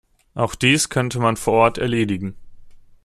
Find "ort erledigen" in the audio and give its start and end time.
1.53-2.35